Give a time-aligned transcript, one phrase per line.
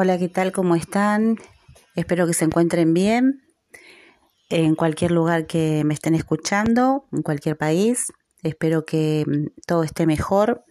[0.00, 0.52] Hola, ¿qué tal?
[0.52, 1.38] ¿Cómo están?
[1.96, 3.42] Espero que se encuentren bien
[4.48, 8.12] en cualquier lugar que me estén escuchando, en cualquier país.
[8.44, 10.62] Espero que mm, todo esté mejor.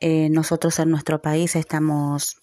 [0.00, 2.36] Eh, nosotros en nuestro país estamos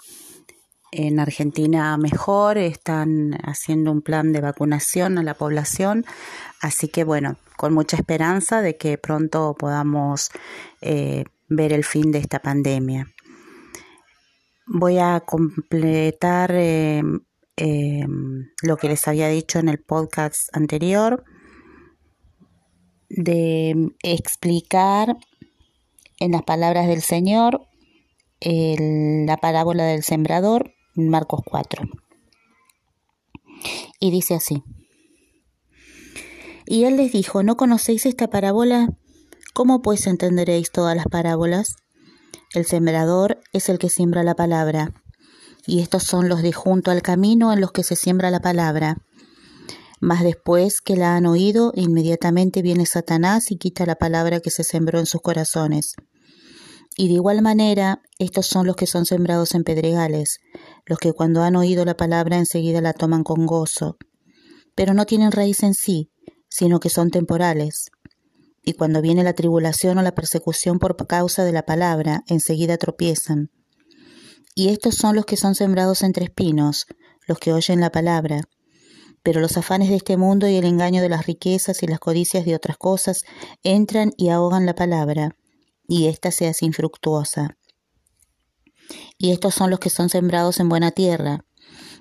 [0.92, 6.04] en Argentina mejor, están haciendo un plan de vacunación a la población,
[6.60, 10.32] así que bueno, con mucha esperanza de que pronto podamos
[10.82, 13.08] eh, ver el fin de esta pandemia.
[14.72, 17.02] Voy a completar eh,
[17.58, 18.06] eh,
[18.62, 21.24] lo que les había dicho en el podcast anterior
[23.10, 25.18] de explicar
[26.20, 27.66] en las palabras del Señor
[28.42, 31.84] la parábola del sembrador, Marcos 4.
[34.00, 34.64] Y dice así.
[36.68, 38.90] Y él les dijo, ¿no conocéis esta parábola?
[39.56, 41.76] ¿Cómo pues entenderéis todas las parábolas?
[42.52, 44.92] El sembrador es el que siembra la palabra,
[45.68, 48.98] y estos son los de junto al camino en los que se siembra la palabra.
[50.02, 54.64] Mas después que la han oído, inmediatamente viene Satanás y quita la palabra que se
[54.64, 55.94] sembró en sus corazones.
[56.98, 60.40] Y de igual manera, estos son los que son sembrados en pedregales,
[60.88, 63.98] los que cuando han oído la palabra enseguida la toman con gozo,
[64.74, 66.10] pero no tienen raíz en sí,
[66.50, 67.92] sino que son temporales
[68.70, 73.50] y cuando viene la tribulación o la persecución por causa de la palabra, enseguida tropiezan.
[74.54, 76.86] Y estos son los que son sembrados entre espinos,
[77.28, 78.42] los que oyen la palabra.
[79.24, 82.46] Pero los afanes de este mundo y el engaño de las riquezas y las codicias
[82.46, 83.24] de otras cosas
[83.64, 85.36] entran y ahogan la palabra,
[85.88, 87.58] y ésta se hace infructuosa.
[89.18, 91.44] Y estos son los que son sembrados en buena tierra,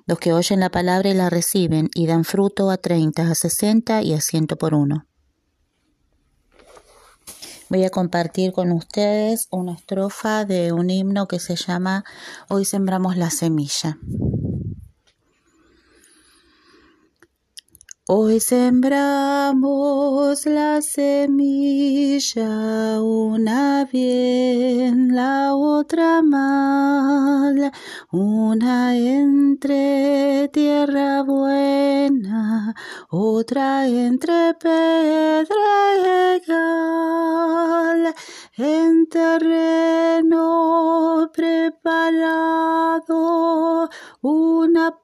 [0.05, 4.03] los que oyen la palabra y la reciben, y dan fruto a treinta, a sesenta
[4.03, 5.09] y a ciento por uno
[7.69, 12.05] voy a compartir con ustedes una estrofa de un himno que se llama
[12.49, 13.99] Hoy sembramos la semilla.
[18.11, 19.61] Hoy sembramos
[20.47, 22.49] la semilla,
[23.03, 27.71] una bien, la otra mal,
[28.11, 32.75] una entre tierra buena,
[33.11, 38.15] otra entre pedra egal,
[38.57, 40.39] en terreno
[41.35, 43.11] preparado,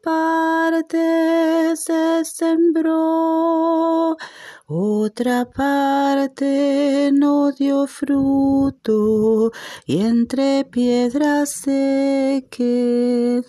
[0.02, 4.16] parte se sembró,
[4.66, 9.52] otra parte no dio fruto
[9.86, 13.44] y entre piedras se quedó.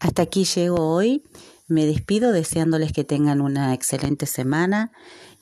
[0.00, 1.24] Hasta aquí llego hoy.
[1.66, 4.92] Me despido deseándoles que tengan una excelente semana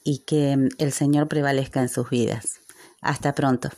[0.03, 2.61] y que el Señor prevalezca en sus vidas.
[3.00, 3.71] Hasta pronto.